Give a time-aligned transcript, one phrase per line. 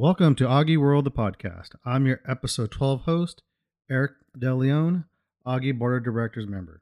[0.00, 1.72] Welcome to AUGIWORLD, the podcast.
[1.84, 3.42] I'm your episode 12 host,
[3.90, 5.04] Eric DeLeon,
[5.46, 6.80] AUGI Board of Directors member.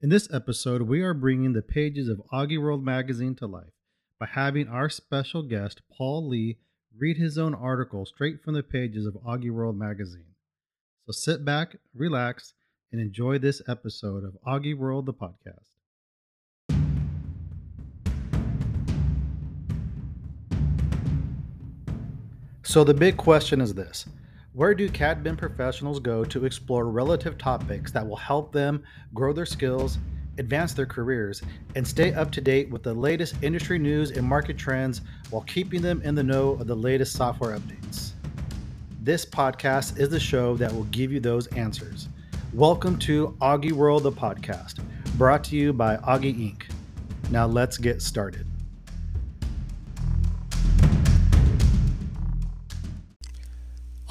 [0.00, 3.72] In this episode, we are bringing the pages of AUGIWORLD magazine to life
[4.20, 6.58] by having our special guest, Paul Li,
[6.96, 10.36] read his own article straight from the pages of AUGIWORLD magazine.
[11.06, 12.54] So sit back, relax,
[12.92, 15.71] and enjoy this episode of AUGIWORLD, the podcast.
[22.72, 24.06] So the big question is this
[24.54, 28.82] Where do CAD/BIM professionals go to explore relative topics that will help them
[29.12, 29.98] grow their skills,
[30.38, 31.42] advance their careers,
[31.76, 35.82] and stay up to date with the latest industry news and market trends while keeping
[35.82, 38.12] them in the know of the latest software updates?
[39.02, 42.08] This podcast is the show that will give you those answers.
[42.54, 44.82] Welcome to AUGIWORLD, the podcast,
[45.18, 46.62] brought to you by AUGI Inc.
[47.30, 48.46] Now let's get started.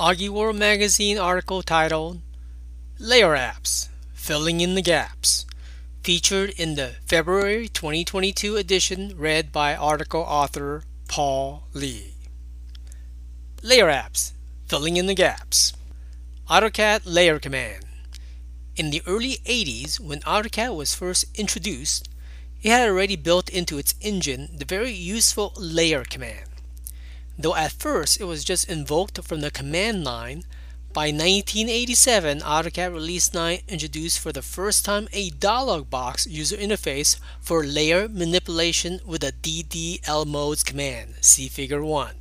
[0.02, 2.22] AUGIWORLD Magazine article titled
[2.98, 5.46] Layer Apps Filling in the Gaps,
[6.02, 12.16] featured in the February 2022 edition read by article author Paul Li.
[13.62, 14.32] Layer Apps
[14.66, 15.74] Filling in the Gaps.
[16.50, 17.86] AutoCAD Layer Command.
[18.76, 22.10] In the early 80s, when AutoCAD was first introduced,
[22.64, 26.51] it had already built into its engine the very useful layer command.
[27.42, 30.44] Though at first it was just invoked from the command line,
[30.94, 37.20] by 1987 AutoCAD Release 9 introduced for the first time a dialog box user interface
[37.40, 42.14] for layer manipulation with a DDLMODES command, see figure 1.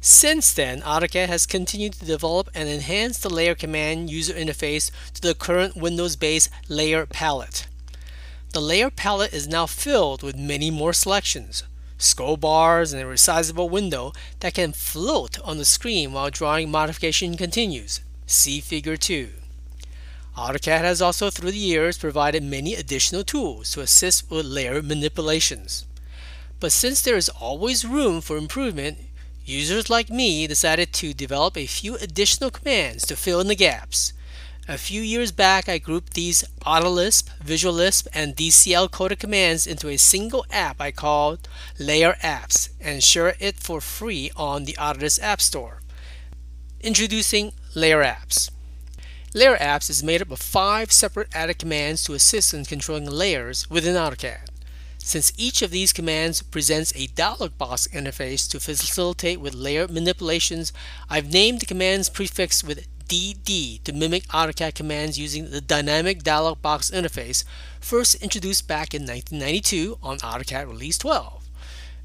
[0.00, 5.20] Since then, AutoCAD has continued to develop and enhance the layer command user interface to
[5.20, 7.66] the current Windows-based layer palette.
[8.54, 11.64] The layer palette is now filled with many more selections,
[12.02, 17.36] scroll bars, and a resizable window that can float on the screen while drawing modification
[17.36, 18.00] continues.
[18.26, 19.30] See Figure 2.
[20.36, 25.84] AutoCAD has also through the years provided many additional tools to assist with layer manipulations.
[26.58, 28.98] But since there is always room for improvement,
[29.44, 34.12] users like me decided to develop a few additional commands to fill in the gaps.
[34.68, 39.96] A few years back, I grouped these AutoLisp, VisualLisp, and DCL coded commands into a
[39.96, 41.48] single app I called
[41.80, 45.82] Layer Apps and share it for free on the Autodesk App Store.
[46.80, 48.50] Introducing Layer Apps.
[49.34, 53.68] Layer Apps is made up of five separate added commands to assist in controlling layers
[53.68, 54.48] within AutoCAD.
[55.04, 60.72] Since each of these commands presents a dialog box interface to facilitate with layer manipulations,
[61.10, 66.62] I've named the commands prefixed with DD to mimic AutoCAD commands using the dynamic dialog
[66.62, 67.44] box interface
[67.78, 71.46] first introduced back in 1992 on AutoCAD Release 12.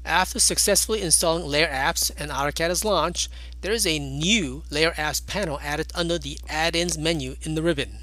[0.04, 3.30] After successfully installing Layer Apps and AutoCAD is launched,
[3.62, 8.00] there is a new Layer Apps panel added under the Add-ins menu in the ribbon.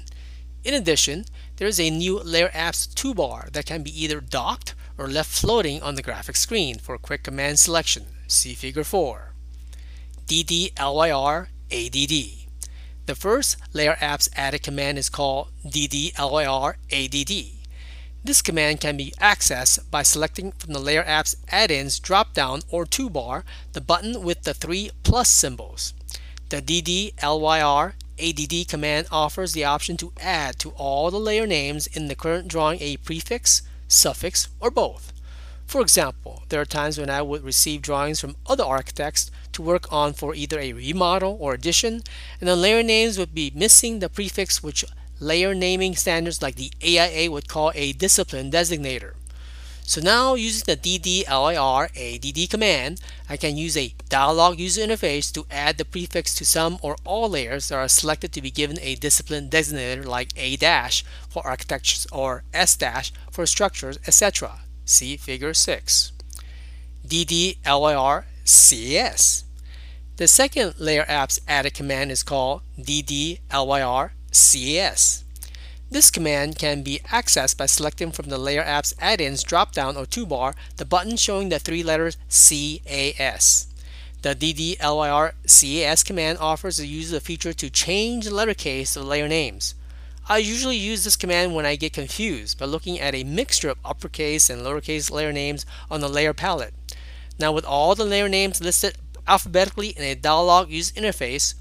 [0.64, 1.26] In addition,
[1.58, 5.80] there is a new Layer Apps toolbar that can be either docked or left floating
[5.80, 8.06] on the graphic screen for quick command selection.
[8.26, 9.32] See Figure 4.
[10.26, 12.35] DDLYR ADD.
[13.06, 17.14] The first Layer Apps added command is called ddlyr-add.
[18.24, 23.44] This command can be accessed by selecting from the Layer Apps add-ins drop-down or toolbar
[23.74, 25.94] the button with the three plus symbols.
[26.48, 27.94] The ddlyr-add
[28.68, 32.80] command offers the option to add to all the layer names in the current drawing
[32.82, 35.12] a prefix, suffix, or both.
[35.66, 39.92] For example, there are times when I would receive drawings from other architects to work
[39.92, 42.02] on for either a remodel or addition,
[42.40, 44.84] and the layer names would be missing the prefix which
[45.20, 49.14] layer naming standards like the AIA would call a discipline designator.
[49.82, 55.78] So now using the ddlyr-add command, I can use a dialog user interface to add
[55.78, 59.48] the prefix to some or all layers that are selected to be given a discipline
[59.48, 60.56] designator like A-
[61.28, 64.60] for architectures or S- for structures, etc.
[64.88, 66.12] See Figure 6.
[67.04, 67.64] ddlyr-cas.
[70.16, 74.12] The second Layer Apps added command is called ddlyr-cas.
[75.90, 80.54] This command can be accessed by selecting from the Layer Apps add-ins drop-down or toolbar
[80.76, 83.66] the button showing the three letters CAS.
[84.22, 89.26] The ddlyr-cas command offers the user the feature to change the letter case of layer
[89.26, 89.74] names.
[90.28, 93.78] I usually use this command when I get confused by looking at a mixture of
[93.84, 96.74] uppercase and lowercase layer names on the layer palette.
[97.38, 98.96] Now with all the layer names listed
[99.28, 101.54] alphabetically in a dialog user interface,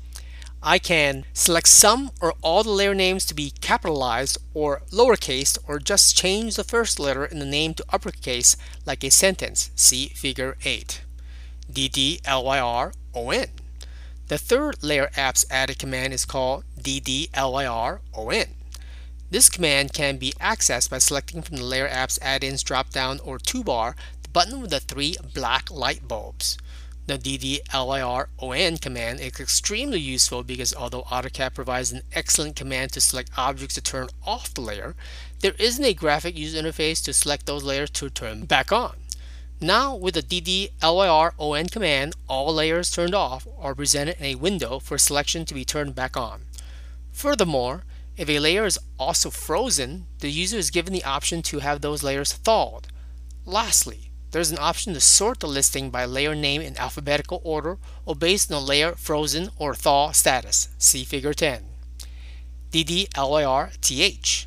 [0.63, 5.77] I can select some or all the layer names to be capitalized or lowercase or
[5.77, 10.57] just change the first letter in the name to uppercase like a sentence, see figure
[10.65, 11.03] 8.
[11.71, 13.45] DDLYR on.
[14.27, 18.49] The third Layer Apps added command is called ddlyron.
[19.29, 23.93] This command can be accessed by selecting from the Layer Apps add-ins drop-down or toolbar
[24.23, 26.57] the button with the three black light bulbs.
[27.05, 33.29] The ddlyron command is extremely useful because although AutoCAD provides an excellent command to select
[33.37, 34.95] objects to turn off the layer,
[35.41, 38.95] there isn't a graphic user interface to select those layers to turn back on.
[39.65, 44.99] Now with the ddlyron command, all layers turned off are presented in a window for
[44.99, 46.43] selection to be turned back on.
[47.11, 47.83] Furthermore,
[48.15, 52.03] if a layer is also frozen, the user is given the option to have those
[52.03, 52.89] layers thawed.
[53.43, 58.13] Lastly, there's an option to sort the listing by layer name in alphabetical order or
[58.13, 60.69] based on the layer frozen or thaw status.
[60.77, 61.63] See figure 10.
[62.69, 64.45] ddlyrth.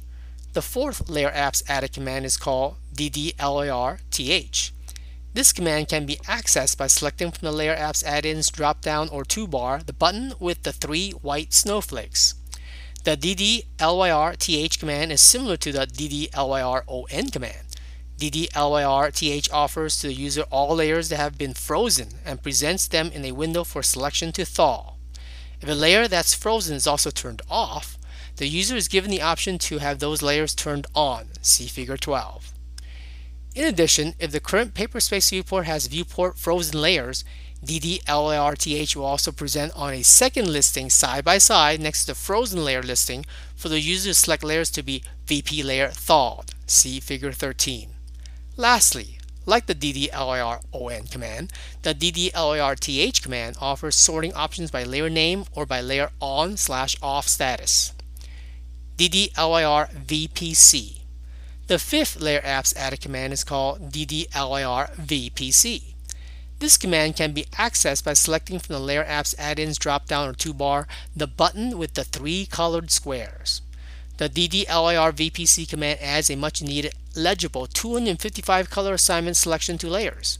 [0.52, 4.70] The fourth layer apps added command is called ddlyrth.
[5.38, 9.87] This command can be accessed by selecting from the Layer Apps add-ins drop-down or toolbar
[9.87, 12.35] the button with the three white snowflakes.
[13.05, 17.67] The ddlyrth command is similar to the ddlyron command.
[18.19, 23.25] ddlyrth offers to the user all layers that have been frozen and presents them in
[23.25, 24.94] a window for selection to thaw.
[25.61, 27.96] If a layer that's frozen is also turned off,
[28.38, 31.29] the user is given the option to have those layers turned on.
[31.43, 32.57] See figure 12.
[33.54, 37.24] In addition, if the current Paperspace viewport has viewport frozen layers,
[37.64, 42.64] ddlyrth will also present on a second listing side by side next to the frozen
[42.64, 46.52] layer listing for the user to select layers to be VP layer thawed.
[46.66, 47.90] See figure 13.
[48.56, 51.52] Lastly, like the ddlyron command,
[51.82, 57.26] the ddlyrth command offers sorting options by layer name or by layer on slash off
[57.26, 57.92] status.
[58.98, 59.38] ddlyrvpc
[61.68, 65.82] the fifth Layer Apps added command is called ddlyrvpc.
[66.60, 70.86] This command can be accessed by selecting from the Layer Apps add-ins drop-down or toolbar
[71.14, 73.60] the button with the three colored squares.
[74.16, 80.38] The ddlyrvpc command adds a much needed legible 255 color assignment selection to layers.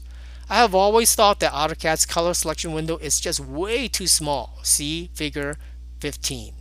[0.49, 4.57] I have always thought that AutoCAD's color selection window is just way too small.
[4.63, 5.57] See figure
[5.99, 6.53] 15.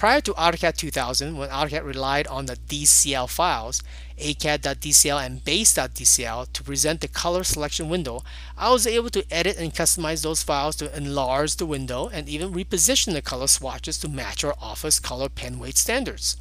[0.00, 3.82] Prior to AutoCAD 2000, when AutoCAD relied on the DCL files,
[4.16, 8.22] ACAD.dcl and base.dcl to present the color selection window,
[8.56, 12.54] I was able to edit and customize those files to enlarge the window and even
[12.54, 16.38] reposition the color swatches to match our office color pen weight standards.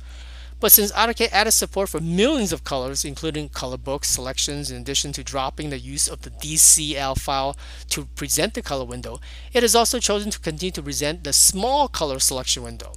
[0.62, 5.12] But since AutoCAD added support for millions of colors, including color book selections, in addition
[5.12, 7.58] to dropping the use of the DCL file
[7.90, 9.20] to present the color window,
[9.52, 12.94] it has also chosen to continue to present the small color selection window.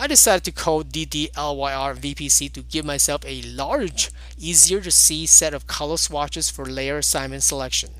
[0.00, 5.52] I decided to code DDLYR VPC to give myself a large, easier to see set
[5.52, 7.90] of color swatches for layer assignment selection.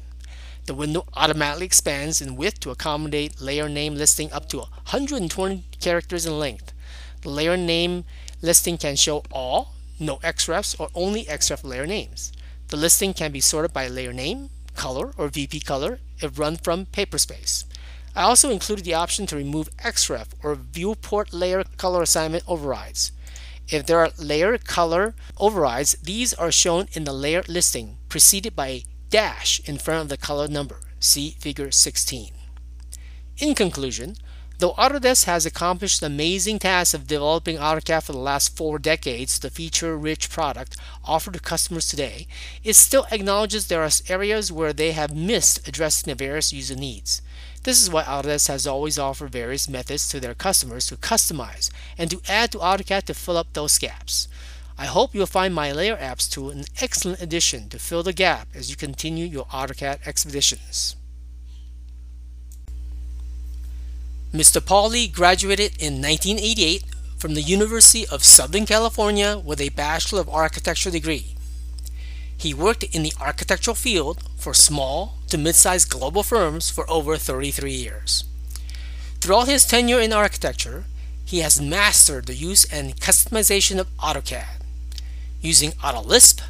[0.64, 6.24] The window automatically expands in width to accommodate layer name listing up to 120 characters
[6.24, 6.72] in length.
[7.20, 8.04] The layer name
[8.40, 12.32] listing can show all, no XREFs, or only XREF layer names.
[12.68, 16.86] The listing can be sorted by layer name, color, or VP color if run from
[16.86, 17.66] Paperspace.
[18.14, 23.12] I also included the option to remove XREF or viewport layer color assignment overrides.
[23.68, 28.66] If there are layer color overrides, these are shown in the layer listing preceded by
[28.66, 30.80] a dash in front of the color number.
[30.98, 32.32] See figure 16.
[33.38, 34.16] In conclusion,
[34.58, 39.38] though Autodesk has accomplished the amazing task of developing AutoCAD for the last four decades,
[39.38, 42.26] the feature-rich product offered to customers today,
[42.64, 47.22] it still acknowledges there are areas where they have missed addressing the various user needs.
[47.62, 52.10] This is why Autodesk has always offered various methods to their customers to customize and
[52.10, 54.28] to add to AutoCAD to fill up those gaps.
[54.78, 58.48] I hope you'll find my Layer Apps tool an excellent addition to fill the gap
[58.54, 60.96] as you continue your AutoCAD expeditions.
[64.32, 64.60] Mr.
[64.60, 66.84] Pauly graduated in 1988
[67.18, 71.34] from the University of Southern California with a Bachelor of Architecture degree.
[72.40, 77.70] He worked in the architectural field for small to mid-sized global firms for over 33
[77.70, 78.24] years.
[79.20, 80.84] Throughout his tenure in architecture,
[81.22, 84.62] he has mastered the use and customization of AutoCAD.
[85.42, 86.40] Using AutoLisp,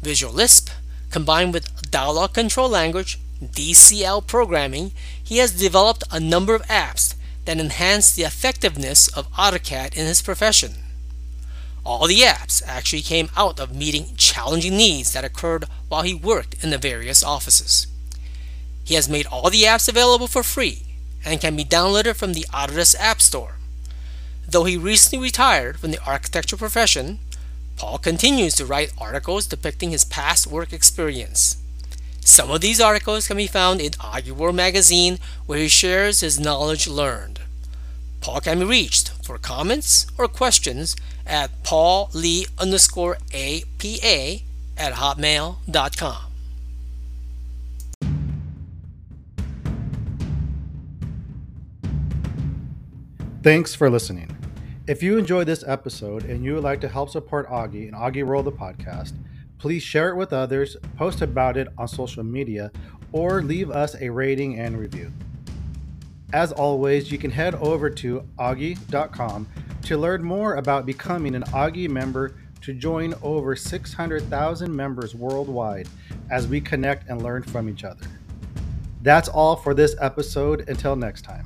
[0.00, 0.70] Visual Lisp,
[1.10, 7.14] combined with Dialog Control Language, DCL programming, he has developed a number of apps
[7.44, 10.85] that enhance the effectiveness of AutoCAD in his profession.
[11.86, 16.62] All the apps actually came out of meeting challenging needs that occurred while he worked
[16.64, 17.86] in the various offices.
[18.82, 20.82] He has made all the apps available for free
[21.24, 23.58] and can be downloaded from the Autodesk App Store.
[24.48, 27.20] Though he recently retired from the architecture profession,
[27.76, 31.56] Paul continues to write articles depicting his past work experience.
[32.22, 36.88] Some of these articles can be found in AUGI magazine, where he shares his knowledge
[36.88, 37.35] learned.
[38.20, 40.96] Paul can be reached for comments or questions
[41.26, 44.42] at paullee underscore apa
[44.76, 46.16] at hotmail.com.
[53.42, 54.36] Thanks for listening.
[54.88, 58.44] If you enjoyed this episode and you would like to help support AUGI and AUGIWORLD
[58.44, 59.12] the podcast,
[59.58, 62.72] please share it with others, post about it on social media,
[63.12, 65.12] or leave us a rating and review.
[66.32, 69.46] As always, you can head over to augi.com
[69.82, 75.88] to learn more about becoming an AUGI member to join over 600,000 members worldwide
[76.30, 78.06] as we connect and learn from each other.
[79.02, 80.68] That's all for this episode.
[80.68, 81.45] Until next time.